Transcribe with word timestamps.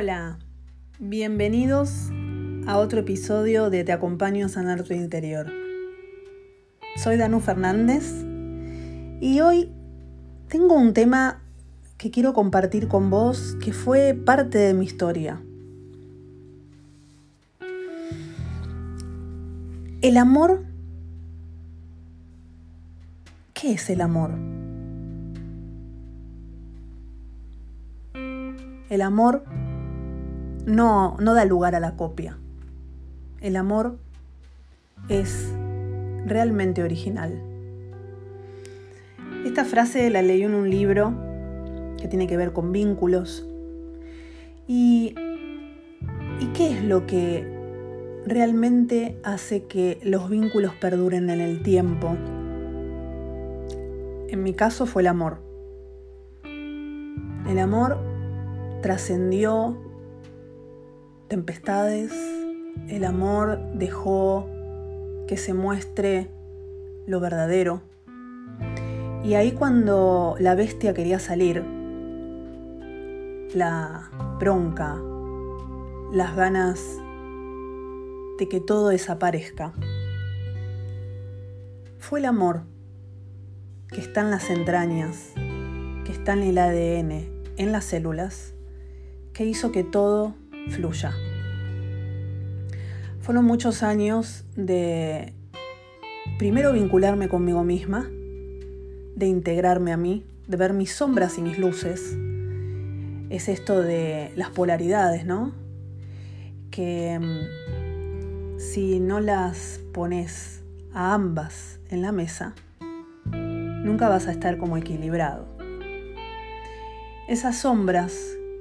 Hola, 0.00 0.38
bienvenidos 1.00 2.10
a 2.68 2.78
otro 2.78 3.00
episodio 3.00 3.68
de 3.68 3.82
Te 3.82 3.90
acompaño 3.90 4.46
a 4.46 4.48
sanar 4.48 4.84
tu 4.84 4.94
interior. 4.94 5.50
Soy 6.94 7.16
Danu 7.16 7.40
Fernández 7.40 8.24
y 9.20 9.40
hoy 9.40 9.72
tengo 10.46 10.76
un 10.76 10.94
tema 10.94 11.42
que 11.96 12.12
quiero 12.12 12.32
compartir 12.32 12.86
con 12.86 13.10
vos 13.10 13.56
que 13.60 13.72
fue 13.72 14.14
parte 14.14 14.58
de 14.58 14.72
mi 14.72 14.84
historia. 14.84 15.42
El 20.00 20.16
amor, 20.16 20.64
¿qué 23.52 23.72
es 23.72 23.90
el 23.90 24.00
amor? 24.00 24.30
El 28.90 29.02
amor 29.02 29.42
no, 30.68 31.16
no 31.18 31.34
da 31.34 31.44
lugar 31.44 31.74
a 31.74 31.80
la 31.80 31.96
copia. 31.96 32.38
El 33.40 33.56
amor 33.56 33.98
es 35.08 35.52
realmente 36.26 36.82
original. 36.82 37.42
Esta 39.44 39.64
frase 39.64 40.10
la 40.10 40.22
leí 40.22 40.42
en 40.42 40.54
un 40.54 40.70
libro 40.70 41.14
que 42.00 42.08
tiene 42.08 42.26
que 42.26 42.36
ver 42.36 42.52
con 42.52 42.72
vínculos. 42.72 43.46
¿Y, 44.66 45.14
¿Y 46.40 46.46
qué 46.54 46.72
es 46.72 46.84
lo 46.84 47.06
que 47.06 47.58
realmente 48.28 49.18
hace 49.24 49.64
que 49.64 49.98
los 50.02 50.28
vínculos 50.28 50.74
perduren 50.74 51.30
en 51.30 51.40
el 51.40 51.62
tiempo. 51.62 52.16
En 54.28 54.42
mi 54.42 54.52
caso 54.52 54.86
fue 54.86 55.02
el 55.02 55.08
amor. 55.08 55.38
El 56.44 57.58
amor 57.58 57.98
trascendió 58.82 59.78
tempestades, 61.28 62.12
el 62.88 63.04
amor 63.04 63.58
dejó 63.74 64.48
que 65.26 65.36
se 65.36 65.52
muestre 65.52 66.30
lo 67.06 67.20
verdadero. 67.20 67.82
Y 69.22 69.34
ahí 69.34 69.52
cuando 69.52 70.36
la 70.38 70.54
bestia 70.54 70.94
quería 70.94 71.18
salir, 71.18 71.62
la 73.54 74.10
bronca, 74.40 74.96
las 76.12 76.34
ganas 76.34 76.80
de 78.38 78.48
que 78.48 78.60
todo 78.60 78.88
desaparezca. 78.88 79.72
Fue 81.98 82.20
el 82.20 82.24
amor 82.24 82.62
que 83.88 84.00
está 84.00 84.22
en 84.22 84.30
las 84.30 84.48
entrañas, 84.48 85.32
que 86.04 86.12
está 86.12 86.32
en 86.32 86.42
el 86.42 86.58
ADN, 86.58 87.28
en 87.56 87.72
las 87.72 87.84
células, 87.84 88.54
que 89.34 89.44
hizo 89.44 89.72
que 89.72 89.84
todo 89.84 90.34
fluya. 90.70 91.12
Fueron 93.20 93.44
muchos 93.44 93.82
años 93.82 94.44
de 94.56 95.34
primero 96.38 96.72
vincularme 96.72 97.28
conmigo 97.28 97.64
misma, 97.64 98.08
de 99.16 99.26
integrarme 99.26 99.92
a 99.92 99.96
mí, 99.96 100.24
de 100.46 100.56
ver 100.56 100.72
mis 100.72 100.92
sombras 100.92 101.36
y 101.38 101.42
mis 101.42 101.58
luces. 101.58 102.16
Es 103.28 103.48
esto 103.48 103.82
de 103.82 104.32
las 104.36 104.50
polaridades, 104.50 105.26
¿no? 105.26 105.52
Que 106.70 107.18
mm, 107.18 108.58
si 108.58 109.00
no 109.00 109.20
las 109.20 109.80
pones 109.92 110.62
a 110.94 111.12
ambas 111.12 111.80
en 111.90 112.02
la 112.02 112.12
mesa, 112.12 112.54
nunca 113.30 114.08
vas 114.08 114.26
a 114.26 114.32
estar 114.32 114.58
como 114.58 114.76
equilibrado. 114.76 115.46
Esas 117.28 117.58
sombras 117.58 118.14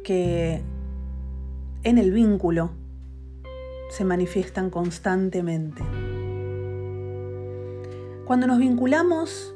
que 0.03 0.61
en 1.87 1.97
el 1.97 2.11
vínculo 2.11 2.71
se 3.89 4.03
manifiestan 4.03 4.69
constantemente. 4.69 5.81
Cuando 8.25 8.45
nos 8.45 8.59
vinculamos, 8.59 9.55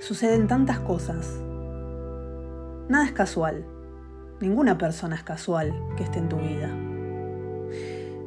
suceden 0.00 0.46
tantas 0.46 0.80
cosas. 0.80 1.38
Nada 2.88 3.04
es 3.04 3.12
casual. 3.12 3.66
Ninguna 4.40 4.78
persona 4.78 5.16
es 5.16 5.22
casual 5.22 5.74
que 5.98 6.04
esté 6.04 6.18
en 6.18 6.30
tu 6.30 6.36
vida. 6.38 6.74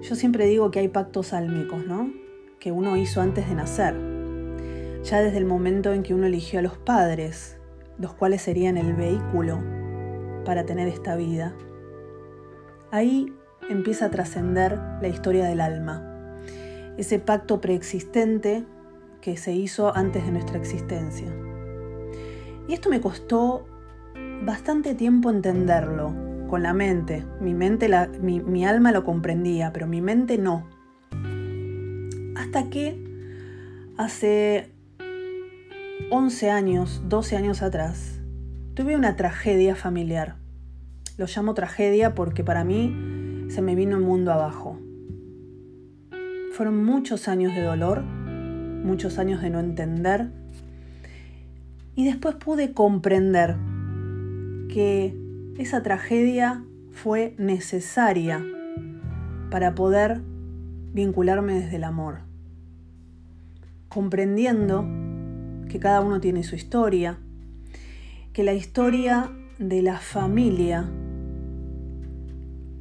Yo 0.03 0.13
siempre 0.13 0.45
digo 0.45 0.69
que 0.69 0.77
hay 0.77 0.89
pactos 0.89 1.33
álmicos, 1.33 1.87
¿no? 1.87 2.13
Que 2.59 2.71
uno 2.71 2.97
hizo 2.97 3.19
antes 3.19 3.49
de 3.49 3.55
nacer. 3.55 3.95
Ya 5.03 5.23
desde 5.23 5.39
el 5.39 5.45
momento 5.45 5.91
en 5.91 6.03
que 6.03 6.13
uno 6.13 6.27
eligió 6.27 6.59
a 6.59 6.61
los 6.61 6.77
padres, 6.77 7.57
los 7.97 8.13
cuales 8.13 8.43
serían 8.43 8.77
el 8.77 8.93
vehículo 8.93 9.57
para 10.45 10.67
tener 10.67 10.87
esta 10.87 11.15
vida. 11.15 11.55
Ahí 12.93 13.33
empieza 13.71 14.05
a 14.05 14.11
trascender 14.11 14.79
la 15.01 15.07
historia 15.07 15.45
del 15.45 15.61
alma. 15.61 16.37
Ese 16.95 17.17
pacto 17.17 17.59
preexistente 17.59 18.67
que 19.19 19.35
se 19.35 19.51
hizo 19.51 19.95
antes 19.95 20.23
de 20.23 20.31
nuestra 20.31 20.59
existencia. 20.59 21.25
Y 22.67 22.73
esto 22.73 22.91
me 22.91 23.01
costó 23.01 23.65
bastante 24.43 24.93
tiempo 24.93 25.31
entenderlo, 25.31 26.13
con 26.47 26.61
la 26.61 26.73
mente. 26.73 27.25
Mi 27.41 27.55
mente, 27.55 27.89
mi, 28.21 28.63
alma 28.63 28.91
lo 28.91 29.03
comprendía, 29.03 29.73
pero 29.73 29.87
mi 29.87 29.99
mente 29.99 30.37
no. 30.37 30.69
Hasta 32.35 32.69
que 32.69 33.03
hace 33.97 34.71
11 36.11 36.51
años, 36.51 37.01
12 37.09 37.37
años 37.37 37.63
atrás, 37.63 38.19
tuve 38.75 38.95
una 38.95 39.15
tragedia 39.15 39.75
familiar. 39.75 40.42
Lo 41.17 41.27
llamo 41.27 41.53
tragedia 41.53 42.15
porque 42.15 42.43
para 42.43 42.63
mí 42.63 43.45
se 43.49 43.61
me 43.61 43.75
vino 43.75 43.97
el 43.97 44.03
mundo 44.03 44.31
abajo. 44.31 44.79
Fueron 46.53 46.83
muchos 46.83 47.27
años 47.27 47.53
de 47.53 47.61
dolor, 47.61 48.01
muchos 48.01 49.19
años 49.19 49.41
de 49.41 49.51
no 49.51 49.59
entender. 49.59 50.31
Y 51.95 52.05
después 52.05 52.35
pude 52.35 52.73
comprender 52.73 53.55
que 54.69 55.15
esa 55.59 55.83
tragedia 55.83 56.63
fue 56.91 57.35
necesaria 57.37 58.43
para 59.51 59.75
poder 59.75 60.21
vincularme 60.93 61.53
desde 61.53 61.75
el 61.75 61.83
amor, 61.83 62.21
comprendiendo 63.87 64.87
que 65.69 65.79
cada 65.79 66.01
uno 66.01 66.19
tiene 66.19 66.43
su 66.43 66.55
historia, 66.55 67.19
que 68.31 68.43
la 68.43 68.53
historia 68.53 69.31
de 69.59 69.83
la 69.83 69.99
familia 69.99 70.89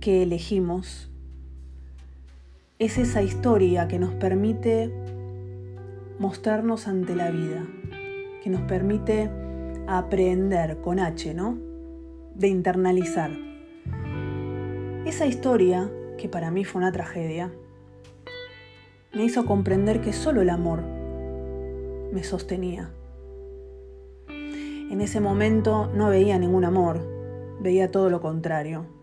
que 0.02 0.24
elegimos 0.24 1.08
es 2.80 2.98
esa 2.98 3.22
historia 3.22 3.86
que 3.86 4.00
nos 4.00 4.12
permite 4.12 4.92
mostrarnos 6.18 6.88
ante 6.88 7.14
la 7.14 7.30
vida, 7.30 7.64
que 8.42 8.50
nos 8.50 8.62
permite 8.62 9.30
aprender 9.86 10.80
con 10.80 10.98
H, 10.98 11.34
¿no? 11.34 11.56
de 12.34 12.48
internalizar. 12.48 13.30
Esa 15.06 15.26
historia, 15.26 15.88
que 16.18 16.28
para 16.28 16.50
mí 16.50 16.64
fue 16.64 16.80
una 16.80 16.90
tragedia, 16.90 17.52
me 19.14 19.22
hizo 19.22 19.46
comprender 19.46 20.00
que 20.00 20.12
solo 20.12 20.42
el 20.42 20.50
amor 20.50 20.82
me 22.12 22.24
sostenía. 22.24 22.90
En 24.26 25.00
ese 25.00 25.20
momento 25.20 25.88
no 25.94 26.08
veía 26.08 26.40
ningún 26.40 26.64
amor, 26.64 27.00
veía 27.60 27.92
todo 27.92 28.10
lo 28.10 28.20
contrario. 28.20 29.00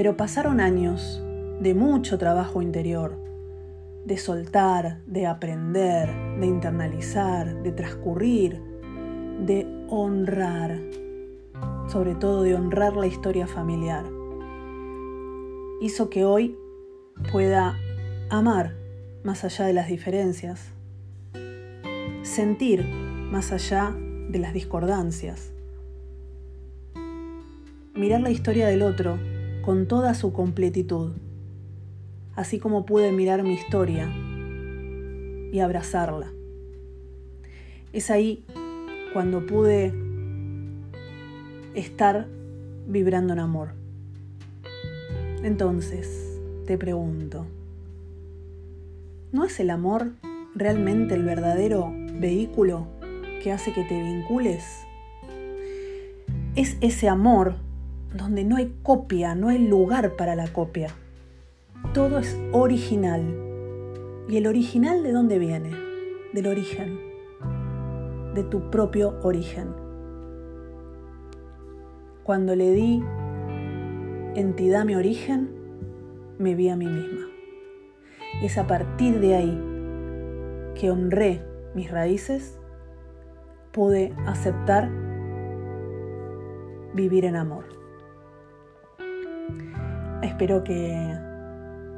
Pero 0.00 0.16
pasaron 0.16 0.60
años 0.60 1.22
de 1.60 1.74
mucho 1.74 2.16
trabajo 2.16 2.62
interior, 2.62 3.18
de 4.06 4.16
soltar, 4.16 5.02
de 5.04 5.26
aprender, 5.26 6.08
de 6.40 6.46
internalizar, 6.46 7.62
de 7.62 7.70
transcurrir, 7.72 8.62
de 9.44 9.66
honrar 9.90 10.80
sobre 11.86 12.14
todo 12.14 12.44
de 12.44 12.54
honrar 12.54 12.96
la 12.96 13.06
historia 13.06 13.46
familiar. 13.46 14.06
Hizo 15.82 16.08
que 16.08 16.24
hoy 16.24 16.56
pueda 17.30 17.76
amar 18.30 18.76
más 19.22 19.44
allá 19.44 19.66
de 19.66 19.74
las 19.74 19.88
diferencias, 19.88 20.72
sentir 22.22 22.86
más 22.86 23.52
allá 23.52 23.94
de 24.30 24.38
las 24.38 24.54
discordancias, 24.54 25.52
mirar 27.92 28.22
la 28.22 28.30
historia 28.30 28.66
del 28.66 28.80
otro 28.80 29.18
con 29.70 29.86
toda 29.86 30.14
su 30.14 30.32
completitud, 30.32 31.12
así 32.34 32.58
como 32.58 32.84
pude 32.84 33.12
mirar 33.12 33.44
mi 33.44 33.52
historia 33.52 34.12
y 35.52 35.60
abrazarla. 35.60 36.32
Es 37.92 38.10
ahí 38.10 38.44
cuando 39.12 39.46
pude 39.46 39.94
estar 41.74 42.26
vibrando 42.88 43.32
en 43.32 43.38
amor. 43.38 43.68
Entonces, 45.44 46.40
te 46.66 46.76
pregunto, 46.76 47.46
¿no 49.30 49.44
es 49.44 49.60
el 49.60 49.70
amor 49.70 50.08
realmente 50.56 51.14
el 51.14 51.22
verdadero 51.22 51.92
vehículo 52.18 52.88
que 53.40 53.52
hace 53.52 53.72
que 53.72 53.84
te 53.84 54.02
vincules? 54.02 54.64
¿Es 56.56 56.76
ese 56.80 57.08
amor 57.08 57.54
donde 58.14 58.44
no 58.44 58.56
hay 58.56 58.74
copia, 58.82 59.34
no 59.34 59.48
hay 59.48 59.58
lugar 59.58 60.16
para 60.16 60.34
la 60.34 60.48
copia. 60.52 60.88
Todo 61.94 62.18
es 62.18 62.38
original. 62.52 63.22
¿Y 64.28 64.36
el 64.36 64.46
original 64.46 65.02
de 65.02 65.12
dónde 65.12 65.38
viene? 65.38 65.70
Del 66.32 66.46
origen, 66.46 66.98
de 68.34 68.44
tu 68.44 68.70
propio 68.70 69.18
origen. 69.22 69.68
Cuando 72.22 72.54
le 72.54 72.72
di 72.72 73.02
entidad 74.34 74.82
a 74.82 74.84
mi 74.84 74.94
origen, 74.94 75.50
me 76.38 76.54
vi 76.54 76.68
a 76.68 76.76
mí 76.76 76.86
misma. 76.86 77.26
Es 78.42 78.56
a 78.58 78.66
partir 78.66 79.20
de 79.20 79.34
ahí 79.34 79.60
que 80.74 80.90
honré 80.90 81.42
mis 81.74 81.90
raíces, 81.90 82.58
pude 83.72 84.14
aceptar 84.26 84.88
vivir 86.94 87.24
en 87.24 87.36
amor. 87.36 87.79
Espero 90.40 90.64
que 90.64 91.18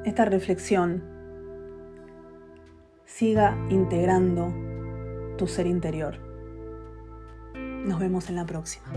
esta 0.04 0.24
reflexión 0.24 1.04
siga 3.04 3.56
integrando 3.70 4.52
tu 5.38 5.46
ser 5.46 5.68
interior. 5.68 6.16
Nos 7.54 8.00
vemos 8.00 8.28
en 8.30 8.34
la 8.34 8.44
próxima. 8.44 8.88